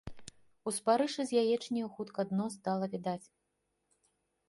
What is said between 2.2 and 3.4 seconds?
дно стала відаць.